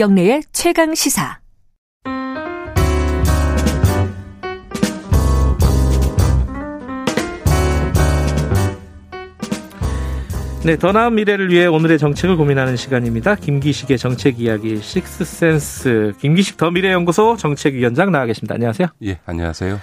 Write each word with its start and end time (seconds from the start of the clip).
김경래의 0.00 0.44
최강 0.52 0.94
시사. 0.94 1.40
네, 10.64 10.78
더 10.78 10.92
나은 10.92 11.16
미래를 11.16 11.50
위해 11.50 11.66
오늘의 11.66 11.98
정책을 11.98 12.38
고민하는 12.38 12.76
시간입니다. 12.76 13.34
김기식의 13.34 13.98
정책 13.98 14.40
이야기 14.40 14.78
식스센스 14.78 16.14
김기식 16.18 16.56
더 16.56 16.70
미래연구소 16.70 17.36
정책위원장 17.36 18.10
나와 18.10 18.24
계십니다. 18.24 18.54
안녕하세요. 18.54 18.88
예, 19.04 19.18
안녕하세요. 19.26 19.80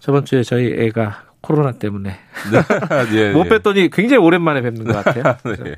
저번 0.00 0.26
주에 0.26 0.42
저희 0.42 0.66
애가 0.66 1.22
코로나 1.40 1.72
때문에 1.72 2.10
네, 2.10 3.16
예, 3.16 3.32
못 3.32 3.46
예. 3.46 3.48
뵀더니 3.48 3.90
굉장히 3.90 4.22
오랜만에 4.22 4.60
뵙는 4.60 4.84
것 4.84 5.02
같아요. 5.02 5.36
네. 5.64 5.76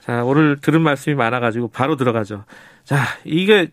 자, 0.00 0.24
오늘 0.24 0.58
들은 0.60 0.80
말씀이 0.80 1.14
많아가지고 1.14 1.68
바로 1.68 1.96
들어가죠. 1.96 2.44
자, 2.84 2.98
이게 3.24 3.70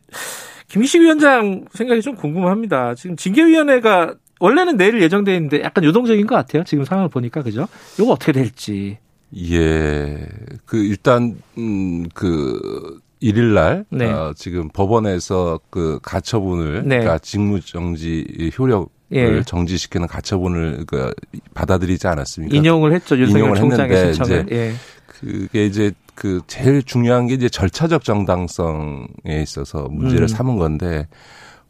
김기식 0.67 1.01
위원장 1.01 1.65
생각이 1.71 2.01
좀 2.01 2.15
궁금합니다. 2.15 2.95
지금 2.95 3.15
징계위원회가 3.15 4.15
원래는 4.39 4.77
내일 4.77 5.01
예정돼 5.01 5.35
있는데 5.35 5.61
약간 5.63 5.83
유동적인 5.83 6.27
것 6.27 6.35
같아요. 6.35 6.63
지금 6.63 6.83
상황을 6.83 7.09
보니까 7.09 7.41
그죠? 7.41 7.67
이거 7.99 8.11
어떻게 8.11 8.31
될지. 8.31 8.97
예. 9.35 10.27
그 10.65 10.77
일단 10.77 11.37
음그 11.57 12.99
일일 13.19 13.53
날 13.53 13.85
네. 13.89 14.05
어, 14.05 14.33
지금 14.35 14.69
법원에서 14.69 15.59
그 15.69 15.99
가처분을 16.03 16.83
네. 16.83 16.99
그러니까 16.99 17.17
직무 17.17 17.59
정지 17.61 18.51
효력 18.57 18.91
을 19.13 19.37
예. 19.37 19.41
정지시키는 19.41 20.05
가처분을 20.05 20.83
그 20.85 21.13
받아들이지 21.53 22.07
않았습니까? 22.07 22.53
인용을 22.53 22.91
했죠. 22.91 23.17
윤석열 23.17 23.39
인용을 23.39 23.57
총장의 23.57 23.95
했는데 23.95 24.13
신청을. 24.13 24.45
이제 24.47 24.55
예. 24.55 24.73
그게 25.07 25.65
이제 25.65 25.93
그 26.17 26.41
제일 26.47 26.81
중요한 26.81 27.27
게 27.27 27.35
이제 27.35 27.47
절차적 27.47 28.03
정당성에 28.03 29.39
있어서 29.43 29.87
문제를 29.87 30.23
음. 30.23 30.27
삼은 30.27 30.57
건데 30.57 31.07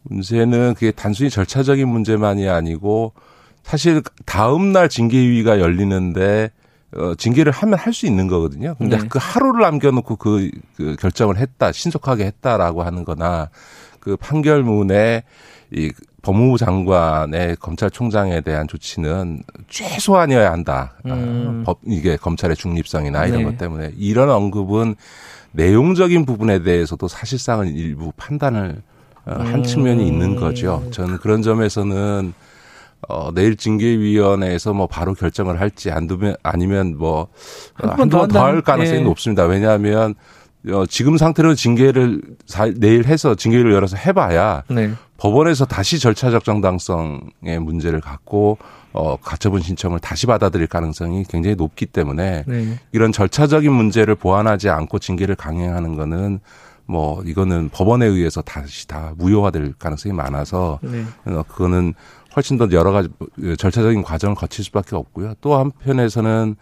문제는 0.03 0.73
그게 0.73 0.91
단순히 0.91 1.29
절차적인 1.29 1.85
문제만이 1.85 2.47
아니고 2.47 3.11
사실 3.63 4.01
다음 4.25 4.71
날 4.71 4.87
징계위가 4.87 5.59
열리는데 5.59 6.51
어, 6.95 7.13
징계를 7.15 7.51
하면 7.51 7.77
할 7.77 7.91
수 7.91 8.05
있는 8.05 8.29
거거든요. 8.29 8.75
근데 8.77 8.97
네. 8.97 9.07
그 9.09 9.19
하루를 9.21 9.63
남겨놓고 9.63 10.15
그, 10.15 10.49
그 10.77 10.95
결정을 10.97 11.35
했다, 11.35 11.73
신속하게 11.73 12.25
했다라고 12.27 12.83
하는 12.83 13.03
거나 13.03 13.49
그 13.99 14.15
판결문에 14.15 15.23
이 15.71 15.91
법무부 16.28 16.58
장관의 16.58 17.56
검찰총장에 17.56 18.42
대한 18.42 18.67
조치는 18.67 19.44
최소한이어야 19.70 20.52
한다. 20.52 20.92
아, 21.06 21.14
음. 21.14 21.64
법, 21.66 21.80
이게 21.86 22.17
검찰의 22.17 22.58
중립성이나 22.58 23.28
이런 23.28 23.39
네. 23.39 23.44
것 23.45 23.58
때문에 23.58 23.94
이런 23.97 24.30
언급은 24.30 24.95
내용적인 25.53 26.25
부분에 26.25 26.64
대해서도 26.64 27.08
사실상은 27.08 27.70
일부 27.73 28.11
판단을 28.17 28.81
어, 29.25 29.36
한 29.38 29.55
음. 29.55 29.64
측면이 29.64 30.05
있는 30.05 30.36
거죠. 30.36 30.83
저는 30.92 31.20
그런 31.20 31.42
점에서는 31.42 32.33
어, 33.08 33.31
내일 33.33 33.55
징계위원회에서 33.55 34.73
뭐 34.73 34.88
바로 34.88 35.14
결정을 35.14 35.61
할지 35.61 35.92
안 35.92 36.08
두면 36.08 36.36
아니면 36.44 36.98
뭐 36.98 37.28
한번 37.73 38.00
한두 38.02 38.17
더번더할 38.17 38.61
가능성이 38.64 39.00
예. 39.00 39.03
높습니다. 39.03 39.45
왜냐하면 39.45 40.14
어, 40.70 40.86
지금 40.88 41.16
상태로 41.17 41.55
징계를 41.55 42.22
사- 42.45 42.70
내일 42.75 43.05
해서 43.05 43.33
징계를 43.36 43.72
열어서 43.72 43.95
해봐야 43.95 44.64
네. 44.70 44.92
법원에서 45.17 45.65
다시 45.65 45.99
절차 45.99 46.29
적 46.29 46.43
정당성의 46.43 47.59
문제를 47.59 48.01
갖고 48.01 48.57
어, 48.93 49.17
가처분 49.17 49.61
신청을 49.61 49.99
다시 49.99 50.25
받아들일 50.25 50.67
가능성이 50.67 51.23
굉장히 51.23 51.55
높기 51.55 51.86
때문에 51.86 52.43
네. 52.47 52.80
이런 52.92 53.11
절차적인 53.11 53.71
문제를 53.71 54.15
보완하지 54.15 54.69
않고 54.69 54.99
징계를 54.99 55.36
강행하는 55.36 55.95
거는 55.95 56.39
뭐 56.86 57.21
이거는 57.23 57.69
법원에 57.69 58.05
의해서 58.05 58.42
다시 58.42 58.87
다 58.87 59.14
무효화될 59.17 59.73
가능성이 59.77 60.15
많아서 60.15 60.80
네. 60.81 61.03
어, 61.25 61.43
그거는 61.47 61.93
훨씬 62.36 62.58
더 62.58 62.67
여러 62.71 62.92
가지 62.92 63.09
절차적인 63.58 64.03
과정을 64.03 64.36
거칠 64.36 64.63
수밖에 64.63 64.95
없고요. 64.95 65.33
또 65.42 65.58
한편에서는 65.58 66.55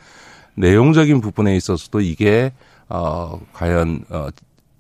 내용적인 0.56 1.20
부분에 1.20 1.56
있어서도 1.58 2.00
이게 2.00 2.54
어 2.88 3.40
과연 3.52 4.06
어 4.10 4.30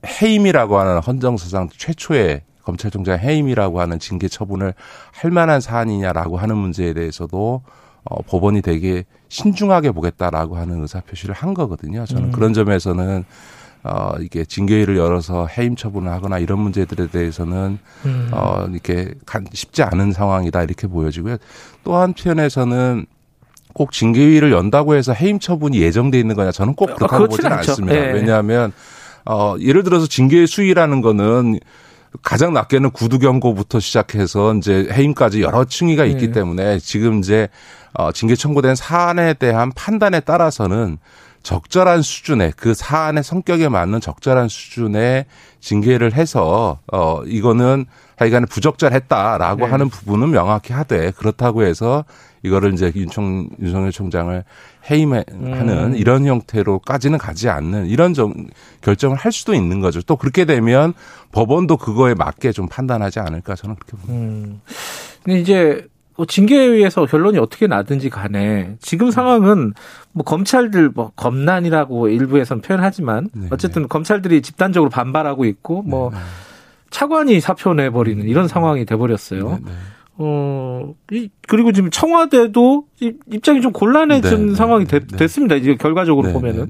해임이라고 0.05 0.79
하는 0.79 0.99
헌정사상 0.99 1.69
최초의 1.75 2.43
검찰총장 2.65 3.19
해임이라고 3.19 3.79
하는 3.79 3.99
징계 3.99 4.27
처분을 4.27 4.73
할 5.13 5.31
만한 5.31 5.61
사안이냐라고 5.61 6.37
하는 6.37 6.57
문제에 6.57 6.93
대해서도 6.93 7.61
어 8.03 8.21
법원이 8.23 8.61
되게 8.61 9.05
신중하게 9.29 9.91
보겠다라고 9.91 10.57
하는 10.57 10.81
의사 10.81 10.99
표시를 11.01 11.33
한 11.33 11.53
거거든요. 11.53 12.05
저는 12.05 12.25
음. 12.25 12.31
그런 12.31 12.53
점에서는 12.53 13.23
어 13.83 14.11
이게 14.19 14.43
징계위를 14.45 14.97
열어서 14.97 15.47
해임 15.47 15.75
처분을 15.75 16.11
하거나 16.11 16.39
이런 16.39 16.59
문제들에 16.59 17.07
대해서는 17.07 17.77
음. 18.05 18.29
어, 18.31 18.65
이렇게 18.71 19.13
간- 19.25 19.45
쉽지 19.53 19.83
않은 19.83 20.11
상황이다 20.11 20.63
이렇게 20.63 20.87
보여지고요. 20.87 21.37
또 21.83 21.95
한편에서는 21.95 23.05
꼭 23.73 23.91
징계위를 23.91 24.51
연다고 24.51 24.95
해서 24.95 25.11
해임 25.13 25.37
처분이 25.39 25.79
예정돼 25.81 26.19
있는 26.19 26.35
거냐 26.35 26.51
저는 26.51 26.75
꼭 26.75 26.85
그렇다고 26.87 27.07
그렇진 27.17 27.27
보지는 27.37 27.51
않죠. 27.57 27.71
않습니다. 27.71 27.95
예. 27.95 28.11
왜냐하면 28.13 28.71
어, 29.25 29.55
예를 29.59 29.83
들어서 29.83 30.07
징계의 30.07 30.47
수위라는 30.47 31.01
거는 31.01 31.59
가장 32.21 32.53
낮게는 32.53 32.91
구두 32.91 33.19
경고부터 33.19 33.79
시작해서 33.79 34.53
이제 34.55 34.87
해임까지 34.91 35.41
여러 35.41 35.65
층위가 35.65 36.05
있기 36.05 36.25
예. 36.25 36.31
때문에 36.31 36.79
지금 36.79 37.19
이제 37.19 37.49
어, 37.93 38.11
징계 38.11 38.35
청구된 38.35 38.75
사안에 38.75 39.35
대한 39.35 39.71
판단에 39.73 40.19
따라서는 40.19 40.97
적절한 41.43 42.01
수준의 42.01 42.53
그 42.57 42.73
사안의 42.73 43.23
성격에 43.23 43.69
맞는 43.69 44.01
적절한 44.01 44.49
수준의 44.49 45.25
징계를 45.59 46.13
해서 46.13 46.79
어 46.91 47.21
이거는 47.25 47.85
하여간에 48.17 48.47
부적절했다라고 48.47 49.65
네. 49.65 49.71
하는 49.71 49.89
부분은 49.89 50.31
명확히 50.31 50.73
하되 50.73 51.11
그렇다고 51.11 51.63
해서 51.63 52.03
이거를 52.45 52.73
이제 52.73 52.91
윤총 52.95 53.49
윤석열 53.61 53.91
총장을 53.91 54.43
해임하는 54.89 55.25
음. 55.29 55.95
이런 55.95 56.25
형태로까지는 56.25 57.17
가지 57.17 57.49
않는 57.49 57.87
이런 57.87 58.13
정, 58.13 58.33
결정을 58.81 59.17
할 59.17 59.31
수도 59.31 59.53
있는 59.53 59.79
거죠. 59.79 60.01
또 60.01 60.15
그렇게 60.15 60.45
되면 60.45 60.93
법원도 61.31 61.77
그거에 61.77 62.13
맞게 62.13 62.51
좀 62.51 62.67
판단하지 62.67 63.19
않을까 63.19 63.55
저는 63.55 63.75
그렇게 63.75 63.97
봅니다. 63.97 64.13
음. 64.13 64.61
근데 65.23 65.39
이제 65.39 65.87
뭐 66.15 66.25
징계에 66.25 66.63
의해서 66.63 67.05
결론이 67.05 67.37
어떻게 67.39 67.67
나든지 67.67 68.09
간에 68.09 68.75
지금 68.79 69.11
상황은 69.11 69.73
뭐 70.13 70.23
검찰들 70.23 70.91
뭐 70.93 71.11
검난이라고 71.15 72.07
일부에서는 72.07 72.61
표현하지만 72.61 73.29
네, 73.33 73.47
어쨌든 73.51 73.89
검찰들이 73.89 74.41
집단적으로 74.41 74.89
반발하고 74.89 75.45
있고 75.45 75.81
뭐 75.81 76.11
차관이 76.89 77.41
사표 77.41 77.73
내버리는 77.73 78.25
이런 78.25 78.47
상황이 78.47 78.85
돼버렸어요. 78.85 79.49
네, 79.49 79.57
네. 79.65 79.71
어, 80.17 80.93
이, 81.11 81.29
그리고 81.47 81.71
지금 81.71 81.89
청와대도 81.89 82.85
이- 83.01 83.13
입장이 83.31 83.61
좀 83.61 83.71
곤란해진 83.73 84.29
네, 84.31 84.45
네, 84.51 84.55
상황이 84.55 84.85
네, 84.85 84.99
됐, 84.99 85.07
네. 85.07 85.17
됐습니다. 85.17 85.55
이제 85.55 85.75
결과적으로 85.75 86.27
네, 86.27 86.33
보면은. 86.33 86.69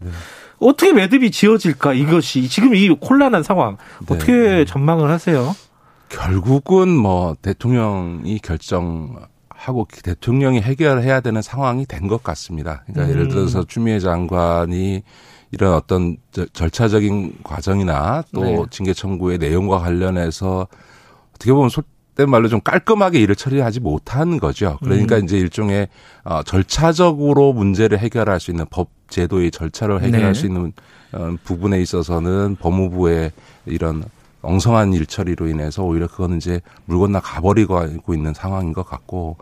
어떻게 0.59 0.93
매듭이 0.93 1.31
지어질까 1.31 1.93
이것이 1.93 2.47
지금 2.47 2.73
이 2.75 2.87
곤란한 2.89 3.43
상황 3.43 3.77
네, 4.07 4.15
어떻게 4.15 4.31
네. 4.33 4.65
전망을 4.65 5.09
하세요? 5.11 5.53
결국은 6.09 6.89
뭐 6.89 7.35
대통령이 7.41 8.39
결정 8.39 9.15
하고 9.49 9.87
대통령이 10.03 10.61
해결해야 10.61 11.21
되는 11.21 11.41
상황이 11.41 11.85
된 11.85 12.07
것 12.07 12.23
같습니다. 12.23 12.83
그러니까 12.85 13.05
음. 13.05 13.09
예를 13.09 13.27
들어서 13.27 13.63
추미애 13.63 13.99
장관이 13.99 15.03
이런 15.51 15.73
어떤 15.73 16.17
저- 16.31 16.45
절차적인 16.47 17.39
과정이나 17.43 18.23
또 18.33 18.41
네. 18.43 18.63
징계 18.69 18.93
청구의 18.93 19.37
내용과 19.39 19.79
관련해서 19.79 20.67
어떻게 21.35 21.51
보면 21.51 21.69
속 21.69 21.85
된 22.15 22.29
말로 22.29 22.47
좀 22.47 22.61
깔끔하게 22.61 23.19
일을 23.19 23.35
처리하지 23.35 23.81
못한 23.81 24.39
거죠. 24.39 24.77
그러니까 24.81 25.17
음. 25.17 25.25
이제 25.25 25.37
일종의 25.37 25.89
어, 26.23 26.43
절차적으로 26.43 27.53
문제를 27.53 27.99
해결할 27.99 28.39
수 28.39 28.51
있는 28.51 28.65
법 28.69 28.89
제도의 29.09 29.51
절차를 29.51 30.01
해결할 30.01 30.33
네. 30.33 30.39
수 30.39 30.45
있는 30.45 30.71
어, 31.11 31.35
부분에 31.43 31.81
있어서는 31.81 32.55
법무부의 32.59 33.31
이런 33.65 34.03
엉성한 34.41 34.93
일 34.93 35.05
처리로 35.05 35.47
인해서 35.47 35.83
오히려 35.83 36.07
그거는 36.07 36.37
이제 36.37 36.61
물 36.85 36.99
건너 36.99 37.19
가버리고 37.19 38.13
있는 38.13 38.33
상황인 38.33 38.73
것 38.73 38.85
같고 38.85 39.37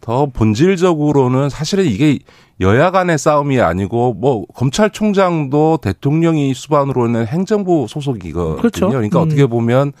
더 0.00 0.26
본질적으로는 0.26 1.48
사실은 1.48 1.86
이게 1.86 2.18
여야 2.60 2.90
간의 2.90 3.18
싸움이 3.18 3.60
아니고 3.60 4.14
뭐 4.14 4.44
검찰총장도 4.54 5.78
대통령이 5.82 6.52
수반으로 6.54 7.06
있는 7.06 7.26
행정부 7.26 7.86
소속이거든요. 7.88 8.56
그렇죠. 8.56 8.88
그러니까 8.88 9.20
음. 9.20 9.26
어떻게 9.26 9.46
보면 9.46 9.92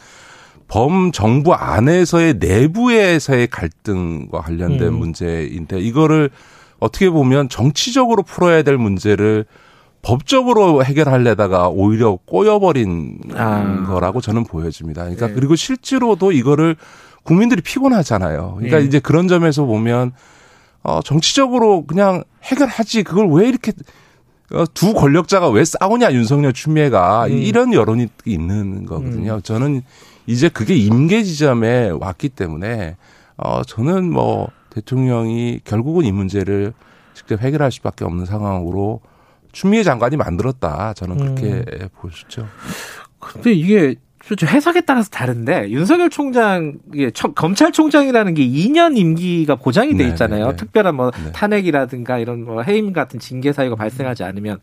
범 0.68 1.12
정부 1.12 1.54
안에서의 1.54 2.34
내부에서의 2.34 3.48
갈등과 3.48 4.40
관련된 4.40 4.88
음. 4.88 4.98
문제인데 4.98 5.80
이거를 5.80 6.30
어떻게 6.80 7.10
보면 7.10 7.48
정치적으로 7.48 8.22
풀어야 8.22 8.62
될 8.62 8.76
문제를 8.76 9.44
법적으로 10.02 10.84
해결하려다가 10.84 11.68
오히려 11.68 12.18
꼬여버린 12.26 13.20
아. 13.34 13.86
거라고 13.86 14.20
저는 14.20 14.44
보여집니다. 14.44 15.02
그러니까 15.02 15.28
네. 15.28 15.32
그리고 15.32 15.56
실제로도 15.56 16.32
이거를 16.32 16.76
국민들이 17.22 17.62
피곤하잖아요. 17.62 18.54
그러니까 18.56 18.80
예. 18.80 18.84
이제 18.84 19.00
그런 19.00 19.28
점에서 19.28 19.64
보면 19.64 20.12
어 20.82 21.00
정치적으로 21.02 21.86
그냥 21.86 22.22
해결하지 22.42 23.02
그걸 23.02 23.28
왜 23.30 23.48
이렇게 23.48 23.72
어, 24.52 24.64
두 24.74 24.92
권력자가 24.92 25.48
왜 25.48 25.64
싸우냐 25.64 26.12
윤석열 26.12 26.52
추미애가 26.52 27.26
음. 27.28 27.32
이런 27.32 27.72
여론이 27.72 28.08
있는 28.26 28.84
거거든요. 28.84 29.40
저는 29.40 29.82
이제 30.26 30.48
그게 30.48 30.74
임계 30.74 31.22
지점에 31.22 31.90
왔기 31.90 32.30
때문에 32.30 32.96
어 33.36 33.62
저는 33.62 34.10
뭐 34.10 34.48
대통령이 34.70 35.60
결국은 35.64 36.04
이 36.04 36.12
문제를 36.12 36.72
직접 37.14 37.40
해결할 37.40 37.70
수밖에 37.72 38.04
없는 38.04 38.26
상황으로 38.26 39.00
추미애 39.52 39.82
장관이 39.82 40.16
만들었다. 40.16 40.94
저는 40.94 41.16
그렇게 41.16 41.64
보시죠. 41.94 42.46
근데 43.18 43.52
이게 43.52 43.94
좀 44.36 44.48
해석에 44.48 44.80
따라서 44.80 45.10
다른데 45.10 45.68
윤석열 45.70 46.08
총장 46.08 46.74
청- 47.12 47.34
검찰총장이라는 47.34 48.32
게 48.34 48.46
2년 48.46 48.96
임기가 48.96 49.56
보장이 49.56 49.96
돼 49.96 50.04
네, 50.04 50.10
있잖아요. 50.10 50.46
네, 50.46 50.50
네. 50.52 50.56
특별한 50.56 50.94
뭐 50.94 51.10
네. 51.10 51.30
탄핵이라든가 51.32 52.18
이런 52.18 52.44
뭐 52.44 52.62
해임 52.62 52.94
같은 52.94 53.20
징계 53.20 53.52
사유가 53.52 53.76
발생하지 53.76 54.24
않으면 54.24 54.60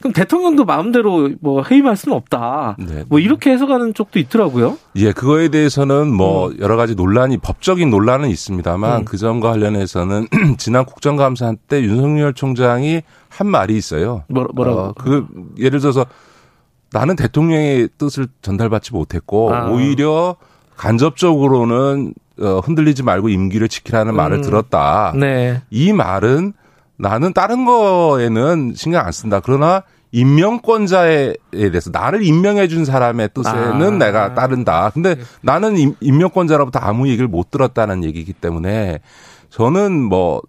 그럼 0.00 0.12
대통령도 0.12 0.64
마음대로 0.66 1.30
뭐 1.40 1.64
해임할 1.68 1.96
수는 1.96 2.16
없다. 2.16 2.76
네. 2.78 3.04
뭐 3.08 3.18
이렇게 3.18 3.50
해석하는 3.50 3.94
쪽도 3.94 4.18
있더라고요. 4.18 4.76
예, 4.96 5.12
그거에 5.12 5.48
대해서는 5.48 6.12
뭐 6.12 6.52
여러 6.60 6.76
가지 6.76 6.94
논란이 6.94 7.38
법적인 7.38 7.88
논란은 7.90 8.28
있습니다만 8.28 9.00
음. 9.00 9.04
그 9.06 9.16
점과 9.16 9.50
관련해서는 9.52 10.28
지난 10.58 10.84
국정감사 10.84 11.54
때 11.66 11.82
윤석열 11.82 12.34
총장이 12.34 13.00
한 13.30 13.46
말이 13.46 13.74
있어요. 13.76 14.24
뭐, 14.28 14.46
뭐라고? 14.54 14.78
어, 14.80 14.92
그 14.96 15.26
예를 15.58 15.80
들어서 15.80 16.04
나는 16.92 17.16
대통령의 17.16 17.88
뜻을 17.98 18.28
전달받지 18.42 18.92
못했고 18.92 19.54
아. 19.54 19.68
오히려 19.70 20.36
간접적으로는 20.76 22.14
어, 22.40 22.60
흔들리지 22.60 23.02
말고 23.02 23.28
임기를 23.28 23.68
지키라는 23.68 24.14
말을 24.14 24.38
음. 24.38 24.42
들었다. 24.42 25.12
네. 25.16 25.60
이 25.70 25.92
말은 25.92 26.52
나는 26.96 27.32
다른 27.32 27.64
거에는 27.64 28.72
신경 28.76 29.04
안 29.04 29.12
쓴다. 29.12 29.40
그러나 29.40 29.82
임명권자에 30.12 31.34
대해서 31.52 31.90
나를 31.90 32.22
임명해 32.22 32.68
준 32.68 32.84
사람의 32.84 33.30
뜻에는 33.34 33.82
아. 33.94 34.04
내가 34.06 34.34
따른다. 34.34 34.90
근데 34.94 35.16
나는 35.42 35.76
임- 35.76 35.94
임명권자로부터 36.00 36.78
아무 36.78 37.08
얘기를 37.08 37.28
못 37.28 37.50
들었다는 37.50 38.04
얘기이기 38.04 38.32
때문에 38.32 39.00
저는 39.50 39.92
뭐이 40.02 40.40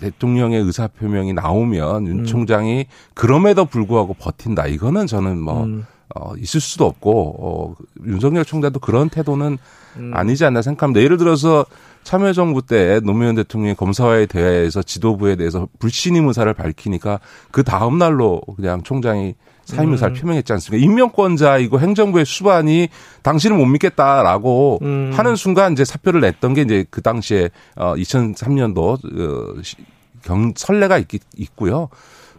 대통령의 0.00 0.62
의사 0.62 0.88
표명이 0.88 1.32
나오면 1.32 2.06
윤 2.06 2.18
음. 2.20 2.24
총장이 2.24 2.86
그럼에도 3.14 3.64
불구하고 3.64 4.14
버틴다. 4.14 4.66
이거는 4.66 5.06
저는 5.06 5.40
뭐 5.40 5.64
음. 5.64 5.84
어, 6.14 6.34
있을 6.36 6.60
수도 6.60 6.86
없고 6.86 7.34
어, 7.38 7.74
윤석열 8.04 8.44
총장도 8.44 8.80
그런 8.80 9.08
태도는 9.08 9.58
음. 9.96 10.10
아니지 10.14 10.44
않나 10.44 10.62
생각합니다. 10.62 11.02
예를 11.02 11.16
들어서 11.16 11.64
참여정부 12.02 12.62
때 12.62 13.00
노무현 13.00 13.34
대통령이 13.34 13.74
검사와의 13.74 14.26
대화에서 14.26 14.82
지도부에 14.82 15.36
대해서 15.36 15.68
불신임 15.78 16.26
의사를 16.28 16.52
밝히니까 16.52 17.20
그 17.50 17.62
다음 17.62 17.98
날로 17.98 18.40
그냥 18.56 18.82
총장이 18.82 19.34
사임 19.70 19.92
의사를 19.92 20.14
음. 20.14 20.20
표명했지 20.20 20.52
않습니까? 20.54 20.84
임명권자이고 20.84 21.80
행정부의 21.80 22.24
수반이 22.26 22.88
당신을 23.22 23.56
못 23.56 23.66
믿겠다라고 23.66 24.78
음. 24.82 25.10
하는 25.14 25.36
순간 25.36 25.72
이제 25.72 25.84
사표를 25.84 26.20
냈던 26.20 26.54
게 26.54 26.62
이제 26.62 26.84
그 26.90 27.02
당시에 27.02 27.50
어 27.76 27.94
2003년도 27.94 28.78
어, 28.78 29.62
시- 29.62 29.76
경 30.22 30.52
선례가 30.54 30.98
있, 30.98 31.06
있고요. 31.36 31.88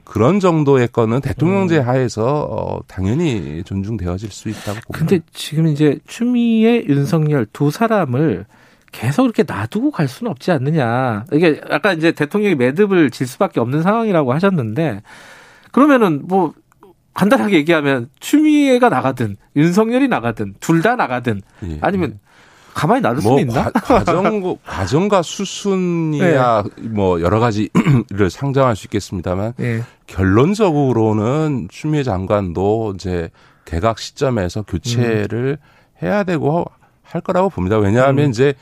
그런 0.04 0.40
정도의 0.40 0.88
건은 0.90 1.22
대통령제 1.22 1.78
음. 1.80 1.88
하에서 1.88 2.48
어 2.50 2.80
당연히 2.88 3.64
존중되어질 3.64 4.30
수 4.30 4.50
있다고 4.50 4.80
봅니다. 4.88 4.92
근데 4.92 5.20
지금 5.34 5.68
이제 5.68 6.00
추미애, 6.06 6.84
윤석열 6.88 7.46
두 7.54 7.72
사람을 7.72 8.46
계속 8.92 9.24
이렇게 9.24 9.44
놔두고 9.48 9.92
갈 9.92 10.10
수는 10.10 10.30
없지 10.32 10.52
않느냐. 10.52 11.24
이게 11.32 11.62
아까 11.70 11.94
이제 11.94 12.12
대통령이 12.12 12.56
매듭을 12.56 13.10
질 13.12 13.26
수밖에 13.26 13.62
없는 13.62 13.84
상황이라고 13.84 14.34
하셨는데 14.34 15.02
그러면은 15.72 16.24
뭐 16.28 16.54
간단하게 17.14 17.58
얘기하면 17.58 18.10
추미애가 18.20 18.90
나가든 18.90 19.38
윤석열이 19.56 20.08
나가든 20.08 20.56
둘 20.60 20.82
다 20.82 20.96
나가든 20.96 21.42
예. 21.64 21.78
아니면 21.82 22.20
가만히 22.74 23.02
놔둘 23.02 23.22
뭐 23.24 23.38
수는 23.38 23.50
있나? 23.52 23.66
네. 23.66 23.72
과, 23.82 24.04
정 24.06 24.58
과정과 24.66 25.22
수순이야 25.22 26.64
뭐 26.92 27.22
여러 27.22 27.40
가지를 27.40 28.30
상정할 28.30 28.76
수 28.76 28.88
있겠습니다만 28.88 29.54
예. 29.60 29.84
결론적으로는 30.08 31.68
추미애 31.70 32.04
장관도 32.04 32.94
이제 32.96 33.30
개각 33.66 34.00
시점에서 34.00 34.64
교체를 34.64 35.58
해야 36.02 36.24
되고 36.24 36.66
할 37.04 37.22
거라고 37.22 37.50
봅니다. 37.50 37.78
왜냐하면 37.78 38.26
음. 38.26 38.30
이제 38.30 38.54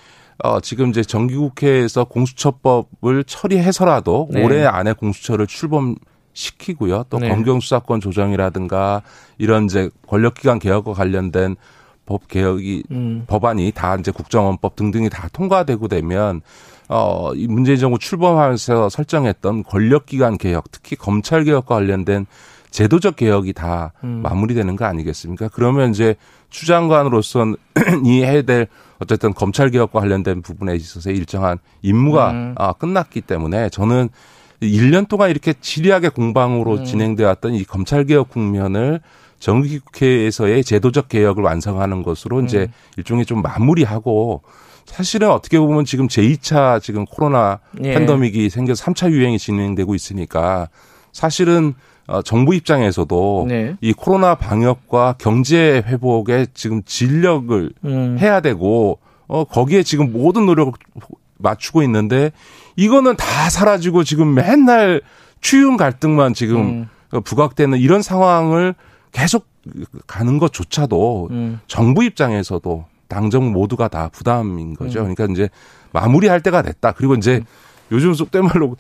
어 0.43 0.59
지금 0.59 0.89
이제 0.89 1.03
정기국회에서 1.03 2.05
공수처법을 2.05 3.23
처리해서라도 3.25 4.29
네. 4.31 4.43
올해 4.43 4.65
안에 4.65 4.93
공수처를 4.93 5.47
출범 5.47 5.95
시키고요. 6.39 7.05
또 7.09 7.19
네. 7.19 7.29
검경 7.29 7.59
수사권 7.59 7.99
조정이라든가 7.99 9.01
이런 9.37 9.65
이제 9.65 9.89
권력기관 10.07 10.59
개혁과 10.59 10.93
관련된 10.93 11.57
법 12.05 12.27
개혁이 12.27 12.83
음. 12.91 13.25
법안이 13.27 13.71
다 13.75 13.95
이제 13.95 14.11
국정원법 14.11 14.75
등등이 14.75 15.09
다 15.09 15.27
통과되고 15.33 15.87
되면 15.89 16.41
어, 16.87 17.33
이 17.35 17.45
문재인 17.47 17.77
정부 17.77 17.99
출범하면서 17.99 18.89
설정했던 18.89 19.63
권력기관 19.63 20.37
개혁, 20.37 20.71
특히 20.71 20.95
검찰 20.95 21.43
개혁과 21.43 21.75
관련된 21.75 22.25
제도적 22.71 23.15
개혁이 23.15 23.53
다 23.53 23.91
음. 24.03 24.21
마무리되는 24.23 24.75
거 24.75 24.85
아니겠습니까? 24.85 25.49
그러면 25.49 25.91
이제 25.91 26.15
추 26.49 26.65
장관으로서는 26.65 27.57
이 28.05 28.23
해야 28.23 28.41
될 28.41 28.67
어쨌든 28.99 29.33
검찰 29.33 29.69
개혁과 29.69 29.99
관련된 29.99 30.41
부분에 30.41 30.75
있어서 30.75 31.11
일정한 31.11 31.59
임무가 31.81 32.31
음. 32.31 32.55
아, 32.57 32.73
끝났기 32.73 33.21
때문에 33.21 33.69
저는 33.69 34.09
1년 34.61 35.07
동안 35.07 35.29
이렇게 35.29 35.53
지리하게 35.53 36.09
공방으로 36.09 36.79
음. 36.79 36.85
진행되어 36.85 37.27
왔던 37.27 37.53
이 37.53 37.63
검찰 37.63 38.05
개혁 38.05 38.29
국면을 38.29 38.99
정기국회에서의 39.39 40.63
제도적 40.63 41.07
개혁을 41.07 41.43
완성하는 41.43 42.03
것으로 42.03 42.41
이제 42.41 42.63
음. 42.63 42.73
일종의 42.97 43.25
좀 43.25 43.41
마무리하고 43.41 44.41
사실은 44.85 45.29
어떻게 45.29 45.59
보면 45.59 45.85
지금 45.85 46.07
제2차 46.07 46.81
지금 46.81 47.05
코로나 47.05 47.59
예. 47.83 47.93
팬데믹이 47.93 48.49
생겨서 48.49 48.83
3차 48.85 49.11
유행이 49.11 49.37
진행되고 49.37 49.95
있으니까 49.95 50.67
사실은 51.11 51.75
어, 52.07 52.23
정부 52.23 52.55
입장에서도 52.55 53.45
네. 53.47 53.75
이 53.81 53.93
코로나 53.93 54.33
방역과 54.33 55.15
경제 55.19 55.83
회복에 55.85 56.47
지금 56.55 56.81
진력을 56.83 57.71
음. 57.85 58.17
해야 58.19 58.41
되고 58.41 58.97
어 59.27 59.43
거기에 59.43 59.83
지금 59.83 60.11
모든 60.11 60.47
노력을 60.47 60.73
맞추고 61.39 61.81
있는데 61.83 62.31
이거는 62.75 63.15
다 63.15 63.49
사라지고 63.49 64.03
지금 64.03 64.33
맨날 64.33 65.01
추윤 65.41 65.77
갈등만 65.77 66.33
지금 66.33 66.87
음. 67.13 67.21
부각되는 67.23 67.77
이런 67.79 68.01
상황을 68.01 68.75
계속 69.11 69.47
가는 70.07 70.37
것조차도 70.37 71.29
음. 71.31 71.59
정부 71.67 72.03
입장에서도 72.03 72.85
당정 73.07 73.51
모두가 73.51 73.87
다 73.87 74.09
부담인 74.11 74.75
거죠. 74.75 74.99
음. 74.99 75.13
그러니까 75.15 75.25
이제 75.33 75.49
마무리할 75.91 76.41
때가 76.41 76.61
됐다. 76.61 76.91
그리고 76.91 77.15
이제 77.15 77.41
요즘 77.91 78.13
속된 78.13 78.45
말로 78.45 78.77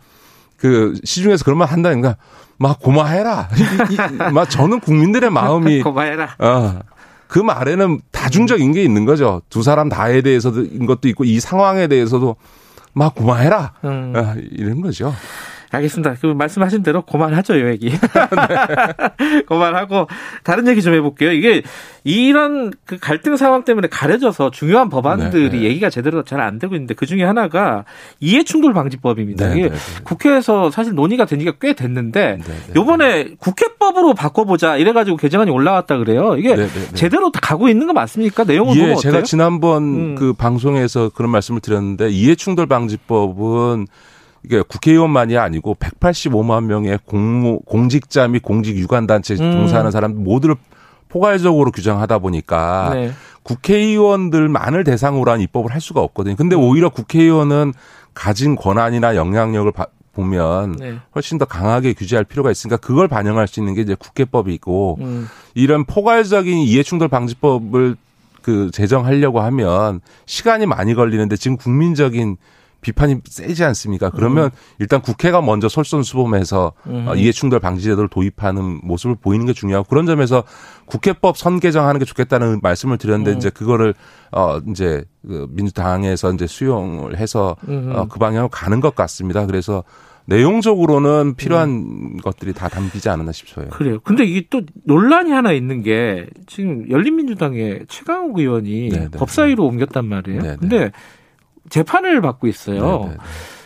그 0.57 0.93
시중에서 1.03 1.43
그런 1.43 1.57
말 1.57 1.67
한다니까 1.69 2.17
막 2.57 2.79
고마해라. 2.79 3.49
막 4.33 4.49
저는 4.49 4.81
국민들의 4.81 5.29
마음이 5.29 5.81
고마해라. 5.83 6.35
어, 6.39 6.79
그 7.29 7.37
말에는 7.37 8.01
다중적인 8.11 8.71
게 8.73 8.83
있는 8.83 9.05
거죠. 9.05 9.43
두 9.49 9.61
사람 9.61 9.87
다에 9.87 10.21
대해서인 10.23 10.87
것도 10.87 11.07
있고 11.09 11.25
이 11.25 11.39
상황에 11.39 11.87
대해서도 11.87 12.35
막 12.93 13.13
고마해라. 13.13 13.73
음. 13.85 14.13
어, 14.15 14.33
이런 14.51 14.81
거죠. 14.81 15.13
알겠습니다. 15.71 16.15
그 16.19 16.27
말씀하신 16.27 16.81
대로 16.81 17.03
그만하죠, 17.03 17.55
이 17.55 17.65
얘기. 17.65 17.91
그만하고 19.47 20.07
다른 20.43 20.67
얘기 20.67 20.81
좀 20.81 20.93
해볼게요. 20.95 21.31
이게 21.31 21.61
이런 22.03 22.71
그 22.85 22.97
갈등 22.97 23.37
상황 23.37 23.63
때문에 23.63 23.87
가려져서 23.87 24.51
중요한 24.51 24.89
법안들이 24.89 25.49
네, 25.49 25.57
네. 25.57 25.63
얘기가 25.65 25.89
제대로 25.89 26.23
잘 26.23 26.39
안 26.39 26.57
되고 26.57 26.73
있는데 26.75 26.93
그 26.93 27.05
중에 27.05 27.23
하나가 27.23 27.83
이해충돌 28.21 28.73
방지법입니다. 28.73 29.49
네, 29.49 29.53
이게 29.55 29.63
네, 29.69 29.75
네. 29.75 29.77
국회에서 30.05 30.71
사실 30.71 30.93
논의가 30.93 31.25
된 31.25 31.39
지가 31.39 31.53
꽤 31.59 31.73
됐는데 31.73 32.37
네, 32.37 32.43
네. 32.45 32.73
요번에 32.77 33.35
국회법으로 33.39 34.13
바꿔보자 34.13 34.77
이래가지고 34.77 35.17
개정안이 35.17 35.51
올라왔다 35.51 35.97
그래요. 35.97 36.37
이게 36.37 36.55
네, 36.55 36.67
네, 36.67 36.67
네. 36.67 36.95
제대로 36.95 37.29
다 37.31 37.41
가고 37.41 37.67
있는 37.67 37.87
거 37.87 37.93
맞습니까? 37.93 38.45
내용은 38.45 38.75
예, 38.77 38.95
제가 38.95 39.17
어때요? 39.17 39.23
지난번 39.23 39.83
음. 39.83 40.15
그 40.15 40.31
방송에서 40.33 41.09
그런 41.09 41.29
말씀을 41.31 41.59
드렸는데 41.59 42.09
이해충돌 42.09 42.67
방지법은 42.67 43.87
이게 44.43 44.61
국회의원만이 44.61 45.37
아니고 45.37 45.75
185만 45.75 46.65
명의 46.65 46.97
공무 47.05 47.59
공직자 47.65 48.27
및 48.27 48.41
공직 48.41 48.77
유관 48.77 49.07
단체 49.07 49.33
에 49.33 49.37
음. 49.37 49.51
종사하는 49.51 49.91
사람 49.91 50.23
모두를 50.23 50.55
포괄적으로 51.09 51.71
규정하다 51.71 52.19
보니까 52.19 52.91
네. 52.93 53.11
국회의원들만을 53.43 54.83
대상으로 54.83 55.31
한 55.31 55.41
입법을 55.41 55.73
할 55.73 55.81
수가 55.81 56.01
없거든요. 56.01 56.35
근데 56.35 56.55
음. 56.55 56.61
오히려 56.61 56.89
국회의원은 56.89 57.73
가진 58.13 58.55
권한이나 58.55 59.15
영향력을 59.15 59.71
바- 59.71 59.87
보면 60.13 60.75
네. 60.79 60.97
훨씬 61.15 61.37
더 61.37 61.45
강하게 61.45 61.93
규제할 61.93 62.25
필요가 62.25 62.51
있으니까 62.51 62.77
그걸 62.77 63.07
반영할 63.07 63.47
수 63.47 63.59
있는 63.59 63.73
게 63.73 63.81
이제 63.81 63.95
국회법이고 63.95 64.97
음. 64.99 65.27
이런 65.53 65.85
포괄적인 65.85 66.57
이해충돌 66.57 67.07
방지법을 67.07 67.95
그 68.41 68.69
제정하려고 68.71 69.39
하면 69.41 70.01
시간이 70.25 70.65
많이 70.65 70.93
걸리는데 70.93 71.35
지금 71.37 71.57
국민적인 71.57 72.37
비판이 72.81 73.21
세지 73.25 73.63
않습니까? 73.65 74.09
그러면 74.09 74.45
음. 74.45 74.49
일단 74.79 75.01
국회가 75.01 75.41
먼저 75.41 75.67
솔선수범해서 75.67 76.73
음. 76.87 77.07
이해충돌 77.15 77.59
방지제도를 77.59 78.09
도입하는 78.09 78.79
모습을 78.83 79.15
보이는 79.15 79.45
게 79.45 79.53
중요하고 79.53 79.87
그런 79.87 80.05
점에서 80.05 80.43
국회법 80.85 81.37
선 81.37 81.59
개정하는 81.59 81.99
게 81.99 82.05
좋겠다는 82.05 82.59
말씀을 82.61 82.97
드렸는데 82.97 83.31
음. 83.31 83.37
이제 83.37 83.49
그거를 83.49 83.93
어 84.31 84.59
이제 84.69 85.03
그 85.27 85.47
민주당에서 85.51 86.31
이제 86.33 86.47
수용을 86.47 87.17
해서 87.17 87.55
어, 87.67 88.07
그 88.09 88.19
방향으로 88.19 88.49
가는 88.49 88.79
것 88.79 88.95
같습니다. 88.95 89.45
그래서 89.45 89.83
내용적으로는 90.29 91.35
필요한 91.35 91.69
음. 91.69 92.17
것들이 92.17 92.53
다 92.53 92.69
담기지 92.69 93.09
않았나 93.09 93.31
싶어요. 93.31 93.67
그래요. 93.69 93.99
근데 94.03 94.23
이게 94.23 94.45
또 94.49 94.61
논란이 94.85 95.31
하나 95.31 95.51
있는 95.51 95.81
게 95.81 96.27
지금 96.45 96.89
열린민주당의 96.89 97.85
최강욱 97.87 98.37
의원이 98.37 98.89
네네. 98.89 99.07
네. 99.09 99.17
법사위로 99.17 99.65
옮겼단 99.65 100.05
말이에요. 100.05 100.41
네네. 100.41 100.53
네. 100.53 100.57
근데 100.59 100.91
재판을 101.69 102.21
받고 102.21 102.47
있어요. 102.47 102.79
네네. 103.03 103.09
네, 103.11 103.17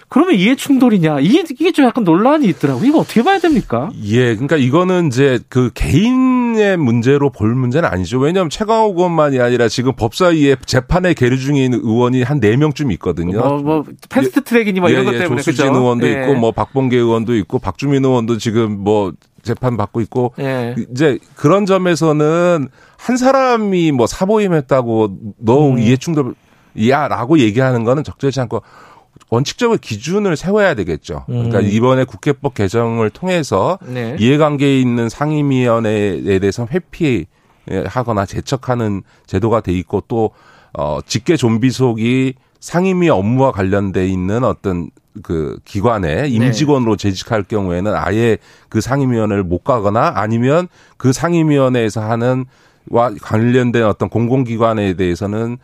그러면 0.09 0.35
이해 0.35 0.55
충돌이냐? 0.55 1.21
이게 1.21 1.43
이게 1.49 1.71
좀 1.71 1.85
약간 1.85 2.03
논란이 2.03 2.45
있더라고. 2.47 2.85
이거 2.85 2.99
어떻게 2.99 3.23
봐야 3.23 3.39
됩니까? 3.39 3.89
예, 4.03 4.35
그러니까 4.35 4.57
이거는 4.57 5.07
이제 5.07 5.39
그 5.49 5.71
개인의 5.73 6.77
문제로 6.77 7.31
볼 7.31 7.55
문제는 7.55 7.89
아니죠. 7.89 8.19
왜냐하면 8.19 8.51
최강욱 8.51 8.95
의원만이 8.95 9.39
아니라 9.39 9.67
지금 9.69 9.93
법사위에 9.95 10.57
재판에 10.67 11.15
계류 11.15 11.39
중인 11.39 11.73
의원이 11.73 12.21
한 12.21 12.39
네 12.39 12.55
명쯤 12.57 12.91
있거든요. 12.91 13.39
뭐, 13.39 13.57
뭐 13.61 13.83
패스트 14.09 14.43
트랙이니 14.43 14.81
뭐 14.81 14.89
예, 14.89 14.93
이런 14.93 15.05
것 15.05 15.15
예, 15.15 15.19
때문에 15.19 15.41
조수진 15.41 15.65
그렇죠? 15.65 15.79
의원도 15.81 16.07
예. 16.07 16.11
있고 16.11 16.35
뭐 16.35 16.51
박봉계 16.51 16.95
의원도 16.95 17.35
있고 17.37 17.57
박주민 17.57 18.05
의원도 18.05 18.37
지금 18.37 18.83
뭐 18.83 19.13
재판 19.41 19.77
받고 19.77 19.99
있고 20.01 20.33
예. 20.39 20.75
이제 20.91 21.17
그런 21.35 21.65
점에서는 21.65 22.67
한 22.97 23.17
사람이 23.17 23.91
뭐 23.93 24.05
사보임했다고 24.05 25.17
너 25.39 25.71
음. 25.71 25.79
이해충돌 25.79 26.35
이야라고 26.75 27.39
얘기하는 27.39 27.83
거는 27.83 28.03
적절치 28.03 28.39
않고 28.41 28.61
원칙적으로 29.29 29.77
기준을 29.81 30.35
세워야 30.35 30.75
되겠죠. 30.75 31.23
그러니까 31.27 31.59
음. 31.59 31.65
이번에 31.65 32.03
국회법 32.03 32.53
개정을 32.53 33.09
통해서 33.09 33.79
네. 33.85 34.15
이해관계에 34.19 34.79
있는 34.79 35.09
상임위원회에 35.09 36.39
대해서 36.39 36.67
회피하거나 37.67 38.25
제척하는 38.25 39.03
제도가 39.25 39.61
돼 39.61 39.71
있고 39.73 40.03
또 40.07 40.31
어, 40.73 40.99
직계 41.05 41.35
좀비속이 41.35 42.35
상임위 42.59 43.09
업무와 43.09 43.51
관련돼 43.51 44.07
있는 44.07 44.43
어떤 44.43 44.89
그 45.21 45.59
기관에 45.65 46.23
네. 46.23 46.27
임직원으로 46.29 46.95
재직할 46.95 47.43
경우에는 47.43 47.93
아예 47.95 48.37
그 48.69 48.81
상임위원회를 48.81 49.43
못 49.43 49.63
가거나 49.63 50.13
아니면 50.15 50.67
그 50.97 51.13
상임위원회에서 51.13 52.01
하는 52.01 52.45
와 52.89 53.11
관련된 53.21 53.85
어떤 53.85 54.09
공공기관에 54.09 54.93
대해서는 54.95 55.57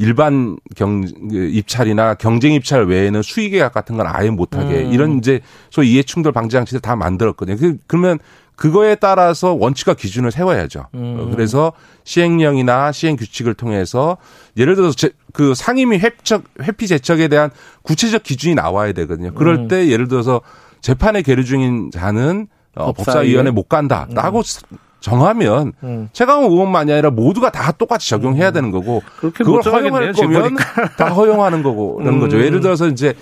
일반 0.00 0.56
경 0.76 1.04
입찰이나 1.32 2.14
경쟁 2.14 2.52
입찰 2.52 2.84
외에는 2.84 3.20
수의 3.20 3.50
계약 3.50 3.74
같은 3.74 3.96
건 3.96 4.06
아예 4.06 4.30
못하게 4.30 4.84
음. 4.84 4.92
이런 4.92 5.18
이제 5.18 5.40
소위 5.70 5.92
이해 5.92 6.04
충돌 6.04 6.30
방지 6.32 6.54
장치를 6.54 6.80
다 6.80 6.94
만들었거든요. 6.94 7.56
그, 7.56 7.78
그러면 7.88 8.20
그거에 8.54 8.94
따라서 8.94 9.54
원칙과 9.54 9.94
기준을 9.94 10.30
세워야죠. 10.30 10.86
음. 10.94 11.32
그래서 11.32 11.72
시행령이나 12.04 12.92
시행 12.92 13.16
규칙을 13.16 13.54
통해서 13.54 14.18
예를 14.56 14.76
들어서 14.76 14.94
제, 14.94 15.10
그 15.32 15.54
상임위 15.56 15.98
회척 15.98 16.44
회피 16.62 16.86
제척에 16.86 17.26
대한 17.26 17.50
구체적 17.82 18.22
기준이 18.22 18.54
나와야 18.54 18.92
되거든요. 18.92 19.34
그럴 19.34 19.56
음. 19.56 19.68
때 19.68 19.88
예를 19.88 20.06
들어서 20.06 20.42
재판에 20.80 21.22
계류 21.22 21.44
중인 21.44 21.90
자는 21.90 22.46
어, 22.76 22.92
법사위원회 22.92 23.50
못 23.50 23.64
간다라고 23.64 24.38
음. 24.38 24.78
정하면 25.00 25.72
음. 25.82 26.08
최강욱 26.12 26.52
의원만이 26.52 26.92
아니라 26.92 27.10
모두가 27.10 27.50
다 27.50 27.72
똑같이 27.72 28.08
적용해야 28.10 28.48
음. 28.48 28.52
되는 28.52 28.70
거고 28.70 29.02
그걸 29.20 29.62
허용할 29.62 30.12
거면 30.12 30.56
다 30.96 31.08
허용하는 31.08 31.62
거고 31.62 31.96
그런 32.02 32.14
음. 32.14 32.20
거죠. 32.20 32.40
예를 32.40 32.60
들어서 32.60 32.88
이제 32.88 33.14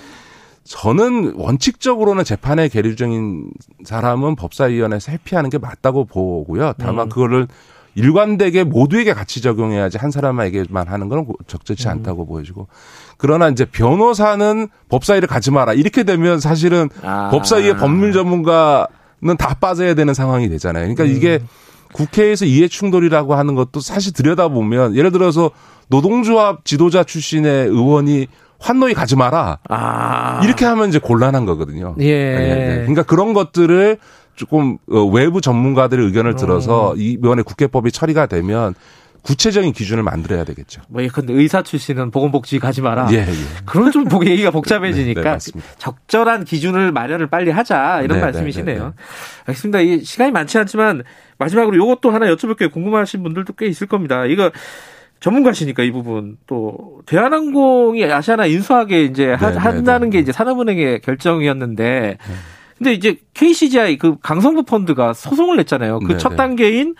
저는 0.64 1.34
원칙적으로는 1.36 2.24
재판에 2.24 2.68
계류 2.68 2.96
중인 2.96 3.50
사람은 3.84 4.34
법사위원회에서 4.36 5.12
회피하는 5.12 5.50
게 5.50 5.58
맞다고 5.58 6.06
보고요. 6.06 6.72
다만 6.78 7.06
음. 7.06 7.08
그거를 7.08 7.46
일관되게 7.94 8.64
모두에게 8.64 9.14
같이 9.14 9.40
적용해야지 9.40 9.96
한 9.96 10.10
사람에게만 10.10 10.88
하는 10.88 11.08
건 11.08 11.26
적절치 11.46 11.88
음. 11.88 11.92
않다고 11.92 12.26
보여지고 12.26 12.68
그러나 13.16 13.48
이제 13.48 13.64
변호사는 13.64 14.68
법사위를 14.88 15.28
가지 15.28 15.50
마라 15.50 15.72
이렇게 15.72 16.02
되면 16.02 16.38
사실은 16.38 16.90
아. 17.02 17.30
법사위의 17.30 17.78
법률 17.78 18.12
전문가는 18.12 18.86
다 19.38 19.54
빠져야 19.54 19.94
되는 19.94 20.14
상황이 20.14 20.48
되잖아요. 20.48 20.82
그러니까 20.82 21.04
음. 21.04 21.10
이게 21.10 21.40
국회에서 21.92 22.44
이해 22.44 22.68
충돌이라고 22.68 23.34
하는 23.34 23.54
것도 23.54 23.80
사실 23.80 24.12
들여다보면 24.12 24.96
예를 24.96 25.12
들어서 25.12 25.50
노동조합 25.88 26.64
지도자 26.64 27.04
출신의 27.04 27.68
의원이 27.68 28.26
환노위 28.58 28.94
가지 28.94 29.16
마라. 29.16 29.58
아. 29.68 30.40
이렇게 30.44 30.64
하면 30.64 30.88
이제 30.88 30.98
곤란한 30.98 31.44
거거든요. 31.46 31.94
예. 32.00 32.34
네, 32.34 32.38
네. 32.38 32.76
그러니까 32.80 33.02
그런 33.02 33.32
것들을 33.32 33.98
조금 34.34 34.78
어, 34.90 35.00
외부 35.04 35.40
전문가들의 35.40 36.04
의견을 36.04 36.36
들어서 36.36 36.92
음. 36.92 36.96
이번에 36.98 37.42
국회법이 37.42 37.92
처리가 37.92 38.26
되면 38.26 38.74
구체적인 39.26 39.72
기준을 39.72 40.02
만들어야 40.04 40.44
되겠죠. 40.44 40.82
뭐 40.88 41.02
예컨대 41.02 41.32
의사 41.32 41.62
출신은 41.62 42.12
보건복지 42.12 42.58
가지 42.60 42.80
마라. 42.80 43.08
예, 43.10 43.16
예. 43.16 43.26
그러면 43.64 43.90
좀 43.90 44.04
보기 44.04 44.30
얘기가 44.30 44.52
복잡해지니까 44.52 45.38
네, 45.38 45.52
네, 45.52 45.60
적절한 45.78 46.44
기준을 46.44 46.92
마련을 46.92 47.26
빨리 47.26 47.50
하자 47.50 48.02
이런 48.02 48.08
네, 48.08 48.14
네 48.14 48.20
말씀이시네요. 48.20 48.78
네, 48.78 48.84
네, 48.84 48.92
알겠습니다. 49.46 49.80
이 49.80 50.04
시간이 50.04 50.30
많지 50.30 50.58
않지만 50.58 51.02
마지막으로 51.38 51.76
이것도 51.76 52.10
하나 52.10 52.26
여쭤볼게요. 52.26 52.70
궁금하신 52.70 53.22
분들도 53.24 53.54
꽤 53.54 53.66
있을 53.66 53.88
겁니다. 53.88 54.26
이거 54.26 54.52
전문가시니까 55.18 55.82
이 55.82 55.90
부분 55.90 56.36
또 56.46 57.00
대한항공이 57.06 58.04
아시아나 58.04 58.46
인수하게 58.46 59.04
이제 59.04 59.32
한다는 59.32 60.10
게 60.10 60.20
이제 60.20 60.30
산업은행의 60.30 61.00
결정이었는데. 61.00 62.18
근데 62.78 62.92
이제 62.92 63.16
KCGI 63.32 63.96
그 63.96 64.18
강성부 64.20 64.64
펀드가 64.64 65.14
소송을 65.14 65.56
냈잖아요. 65.56 66.00
그 66.00 66.18
첫 66.18 66.36
단계인 66.36 66.94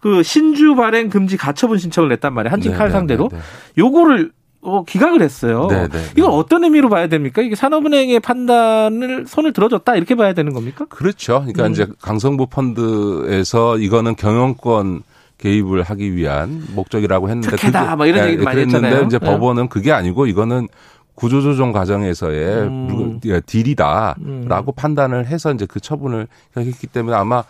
그 0.00 0.22
신주 0.22 0.74
발행 0.74 1.08
금지 1.08 1.36
가처분 1.36 1.78
신청을 1.78 2.08
냈단 2.08 2.32
말이에요. 2.32 2.52
한진 2.52 2.72
칼 2.72 2.90
상대로. 2.90 3.30
요거를 3.78 4.32
어, 4.62 4.84
기각을 4.84 5.22
했어요. 5.22 5.68
네네. 5.68 5.88
이걸 6.16 6.30
어떤 6.30 6.64
의미로 6.64 6.90
봐야 6.90 7.06
됩니까? 7.06 7.40
이게 7.40 7.54
산업은행의 7.54 8.20
판단을 8.20 9.26
손을 9.26 9.52
들어줬다 9.52 9.96
이렇게 9.96 10.14
봐야 10.14 10.34
되는 10.34 10.52
겁니까? 10.52 10.84
그렇죠. 10.88 11.40
그러니까 11.40 11.66
음. 11.66 11.72
이제 11.72 11.86
강성부 12.02 12.48
펀드에서 12.48 13.78
이거는 13.78 14.16
경영권 14.16 15.02
개입을 15.38 15.82
하기 15.82 16.14
위한 16.14 16.62
목적이라고 16.74 17.30
했는데 17.30 17.56
특혜다 17.56 17.96
뭐 17.96 18.04
이런 18.04 18.26
얘기도 18.28 18.44
많이 18.44 18.60
했잖아요. 18.60 19.04
이제 19.04 19.18
네. 19.18 19.26
법원은 19.26 19.68
그게 19.68 19.92
아니고 19.92 20.26
이거는 20.26 20.68
구조조정 21.14 21.72
과정에서의 21.72 22.46
음. 22.62 23.20
딜이다라고 23.46 24.16
음. 24.20 24.76
판단을 24.76 25.26
해서 25.26 25.52
이제 25.52 25.66
그 25.66 25.80
처분을 25.80 26.28
했기 26.56 26.86
때문에 26.86 27.16
아마 27.16 27.44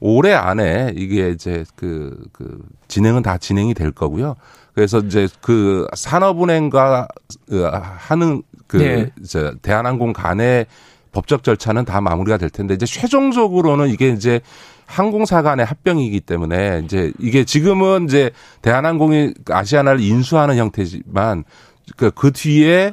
올해 0.00 0.32
안에 0.32 0.92
이게 0.96 1.30
이제 1.30 1.64
그, 1.74 2.16
그 2.32 2.58
진행은 2.88 3.22
다 3.22 3.38
진행이 3.38 3.74
될 3.74 3.92
거고요. 3.92 4.36
그래서 4.74 4.98
이제 4.98 5.28
그 5.40 5.86
산업은행과 5.94 7.08
그 7.48 7.62
하는 7.72 8.42
그 8.66 8.76
네. 8.76 9.10
이제 9.22 9.52
대한항공 9.62 10.12
간의 10.12 10.66
법적 11.12 11.42
절차는 11.42 11.86
다 11.86 12.00
마무리가 12.00 12.36
될 12.36 12.50
텐데 12.50 12.74
이제 12.74 12.84
최종적으로는 12.84 13.88
이게 13.88 14.10
이제 14.10 14.40
항공사 14.84 15.42
간의 15.42 15.64
합병이기 15.64 16.20
때문에 16.20 16.82
이제 16.84 17.12
이게 17.18 17.44
지금은 17.44 18.04
이제 18.04 18.30
대한항공이 18.62 19.34
아시아나를 19.48 20.00
인수하는 20.00 20.56
형태지만 20.56 21.44
그, 21.96 22.10
그 22.10 22.32
뒤에 22.32 22.92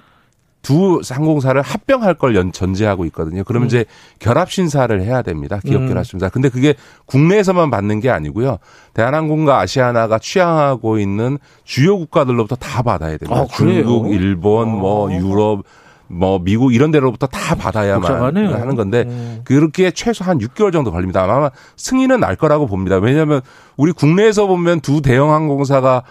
두 0.64 1.02
항공사를 1.08 1.62
합병할 1.62 2.16
걸 2.16 2.34
전제하고 2.52 3.06
있거든요. 3.06 3.44
그러면 3.44 3.66
음. 3.66 3.68
이제 3.68 3.86
결합 4.18 4.50
신사를 4.50 5.00
해야 5.02 5.22
됩니다. 5.22 5.60
기업 5.64 5.84
음. 5.84 5.88
결합 5.90 6.06
신사. 6.06 6.30
근데 6.30 6.50
그게 6.50 6.74
국내에서만 7.06 7.70
받는 7.70 8.00
게 8.00 8.10
아니고요. 8.10 8.58
대한항공과 8.94 9.60
아시아나가 9.60 10.18
취향하고 10.18 10.98
있는 10.98 11.38
주요 11.66 11.98
국가들로부터 11.98 12.56
다 12.56 12.82
받아야 12.82 13.18
됩니다. 13.18 13.42
아, 13.42 13.46
중국, 13.54 14.12
일본, 14.14 14.70
뭐 14.70 15.10
아. 15.10 15.14
유럽 15.14 15.64
뭐 16.08 16.40
미국 16.40 16.74
이런 16.74 16.92
데로부터 16.92 17.28
다 17.28 17.56
받아야만 17.56 18.02
복잡하네요. 18.02 18.54
하는 18.54 18.76
건데 18.76 19.04
음. 19.08 19.42
그렇게 19.44 19.92
최소 19.92 20.24
한 20.24 20.40
6개월 20.40 20.72
정도 20.72 20.92
걸립니다. 20.92 21.24
아마 21.24 21.50
승인은 21.76 22.20
날 22.20 22.36
거라고 22.36 22.68
봅니다. 22.68 22.98
왜냐하면 22.98 23.42
우리 23.76 23.92
국내에서 23.92 24.48
보면 24.48 24.80
두 24.80 25.02
대형 25.02 25.34
항공사가 25.34 26.04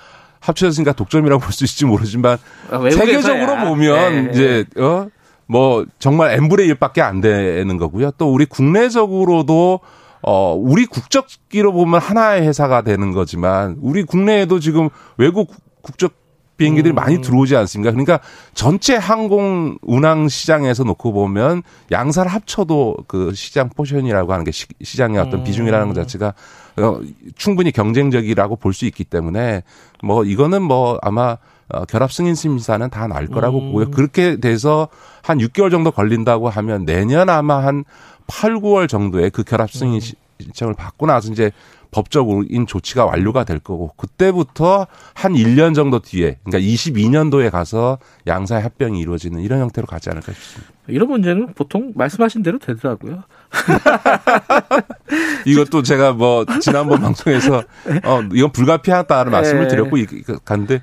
합쳐졌으니까 0.42 0.92
독점이라고 0.92 1.40
볼 1.40 1.52
수 1.52 1.64
있을지 1.64 1.86
모르지만 1.86 2.36
아, 2.70 2.78
세계적으로 2.90 3.56
보면 3.68 4.26
네. 4.26 4.30
이제 4.32 4.64
어 4.78 5.06
뭐 5.46 5.84
정말 5.98 6.32
엠브레 6.32 6.66
1밖에 6.68 7.00
안 7.00 7.20
되는 7.20 7.76
거고요. 7.76 8.12
또 8.12 8.32
우리 8.32 8.46
국내적으로도 8.46 9.80
어 10.22 10.54
우리 10.54 10.86
국적기로 10.86 11.72
보면 11.72 12.00
하나의 12.00 12.46
회사가 12.46 12.80
되는 12.82 13.12
거지만 13.12 13.76
우리 13.82 14.04
국내에도 14.04 14.60
지금 14.60 14.88
외국 15.18 15.52
국적 15.82 16.14
비행기들이 16.62 16.92
음. 16.92 16.94
많이 16.94 17.20
들어오지 17.20 17.56
않습니까? 17.56 17.90
그러니까 17.90 18.20
전체 18.54 18.94
항공 18.96 19.76
운항 19.82 20.28
시장에서 20.28 20.84
놓고 20.84 21.12
보면 21.12 21.62
양사를 21.90 22.30
합쳐도 22.30 22.98
그 23.08 23.34
시장 23.34 23.68
portion이라고 23.68 24.32
하는 24.32 24.44
게 24.44 24.52
시, 24.52 24.66
장의 24.96 25.18
어떤 25.18 25.40
음. 25.40 25.44
비중이라는 25.44 25.88
것 25.88 25.94
자체가 25.94 26.34
어, 26.78 27.00
충분히 27.36 27.72
경쟁적이라고 27.72 28.56
볼 28.56 28.72
수 28.72 28.86
있기 28.86 29.04
때문에 29.04 29.62
뭐 30.02 30.24
이거는 30.24 30.62
뭐 30.62 30.98
아마 31.02 31.36
어, 31.68 31.84
결합 31.86 32.12
승인 32.12 32.34
심사는 32.34 32.88
다 32.90 33.06
날 33.08 33.26
거라고 33.26 33.58
음. 33.58 33.66
보고요. 33.66 33.90
그렇게 33.90 34.36
돼서 34.36 34.88
한 35.22 35.38
6개월 35.38 35.70
정도 35.70 35.90
걸린다고 35.90 36.48
하면 36.48 36.84
내년 36.84 37.28
아마 37.28 37.64
한 37.64 37.84
8, 38.28 38.54
9월 38.56 38.88
정도에 38.88 39.28
그 39.30 39.42
결합 39.42 39.70
승인 39.72 40.00
시- 40.00 40.14
신청을 40.42 40.74
받고 40.74 41.06
나서 41.06 41.30
이제 41.32 41.50
법적인 41.90 42.66
조치가 42.66 43.04
완료가 43.04 43.44
될 43.44 43.58
거고 43.58 43.92
그때부터 43.98 44.86
한 45.14 45.34
1년 45.34 45.74
정도 45.74 45.98
뒤에 45.98 46.38
그러니까 46.42 46.58
22년도에 46.66 47.50
가서 47.50 47.98
양사의 48.26 48.62
합병이 48.62 48.98
이루어지는 48.98 49.40
이런 49.42 49.60
형태로 49.60 49.86
가지 49.86 50.08
않을까 50.08 50.32
싶습니다. 50.32 50.72
이런 50.88 51.08
문제는 51.08 51.52
보통 51.54 51.92
말씀하신 51.94 52.42
대로 52.42 52.58
되더라고요. 52.58 53.24
이것도 55.46 55.82
제가 55.82 56.12
뭐 56.12 56.44
지난번 56.60 57.00
방송에서 57.02 57.62
어 58.04 58.20
이건 58.32 58.52
불가피하다는 58.52 59.30
말씀을 59.32 59.64
예. 59.64 59.68
드렸고 59.68 59.96
이- 59.98 60.06
이- 60.10 60.22
갔는데 60.44 60.82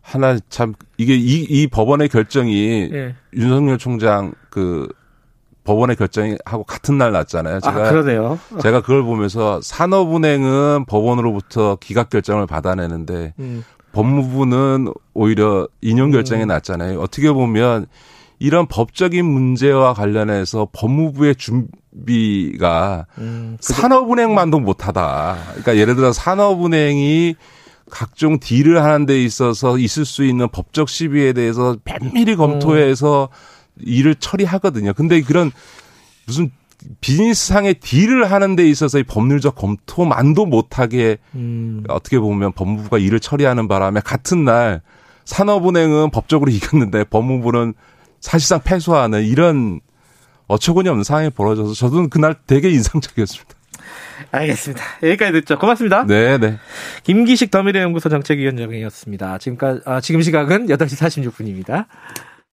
하나 0.00 0.36
참 0.48 0.74
이게 0.98 1.14
이, 1.14 1.42
이 1.48 1.66
법원의 1.68 2.08
결정이 2.08 2.90
예. 2.92 3.14
윤석열 3.34 3.78
총장 3.78 4.32
그 4.50 4.88
법원의 5.64 5.96
결정이 5.96 6.36
하고 6.44 6.64
같은 6.64 6.98
날 6.98 7.12
났잖아요. 7.12 7.56
아, 7.56 7.60
제가 7.60 7.90
그러네요. 7.90 8.38
제가 8.60 8.80
그걸 8.80 9.02
보면서 9.02 9.60
산업은행은 9.62 10.86
법원으로부터 10.86 11.76
기각 11.80 12.10
결정을 12.10 12.46
받아내는데 12.46 13.34
음. 13.38 13.64
법무부는 13.92 14.92
오히려 15.14 15.68
인용 15.80 16.10
결정이 16.10 16.46
났잖아요. 16.46 17.00
어떻게 17.00 17.30
보면 17.30 17.86
이런 18.38 18.66
법적인 18.66 19.24
문제와 19.24 19.94
관련해서 19.94 20.68
법무부의 20.72 21.36
준비가 21.36 23.06
음. 23.18 23.56
산업은행만도 23.60 24.58
못하다. 24.58 25.36
그러니까 25.50 25.76
예를 25.76 25.94
들어 25.94 26.12
산업은행이 26.12 27.36
각종 27.88 28.40
딜을 28.40 28.82
하는 28.82 29.06
데 29.06 29.22
있어서 29.22 29.78
있을 29.78 30.04
수 30.04 30.24
있는 30.24 30.48
법적 30.48 30.88
시비에 30.88 31.34
대해서 31.34 31.76
면밀히 31.84 32.34
검토해서 32.34 33.28
일을 33.84 34.14
처리하거든요. 34.14 34.92
근데 34.94 35.20
그런 35.20 35.50
무슨 36.26 36.50
비즈니스상의 37.00 37.74
딜을 37.74 38.30
하는 38.30 38.56
데 38.56 38.68
있어서의 38.68 39.04
법률적 39.04 39.54
검토만도 39.54 40.46
못하게 40.46 41.18
음. 41.34 41.84
어떻게 41.88 42.18
보면 42.18 42.52
법무부가 42.52 42.98
일을 42.98 43.20
처리하는 43.20 43.68
바람에 43.68 44.00
같은 44.00 44.44
날 44.44 44.82
산업은행은 45.24 46.10
법적으로 46.10 46.50
이겼는데 46.52 47.04
법무부는 47.04 47.74
사실상 48.20 48.60
패소하는 48.62 49.24
이런 49.24 49.80
어처구니 50.48 50.88
없는 50.88 51.04
상황이 51.04 51.30
벌어져서 51.30 51.74
저도 51.74 52.08
그날 52.08 52.36
되게 52.46 52.70
인상적이었습니다. 52.70 53.54
알겠습니다. 54.30 54.82
여기까지 55.02 55.32
듣죠. 55.32 55.58
고맙습니다. 55.58 56.04
네, 56.06 56.38
네. 56.38 56.58
김기식 57.02 57.50
더미래 57.50 57.80
연구소 57.80 58.08
정책위원장이었습니다. 58.08 59.38
지금까지, 59.38 59.80
아, 59.84 60.00
지금 60.00 60.22
시각은 60.22 60.66
8시 60.66 61.32
46분입니다. 61.32 61.86